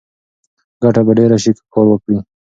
[0.81, 2.17] ګټه به ډېره شي که کار وکړې.